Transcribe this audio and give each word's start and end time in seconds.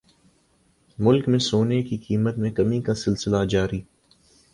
ملک 0.97 1.27
میں 1.29 1.39
سونے 1.39 1.81
کی 1.83 1.97
قیمت 1.97 2.37
میں 2.37 2.51
کمی 2.51 2.81
کا 2.81 2.93
سلسلہ 2.95 3.43
جاری 3.49 3.81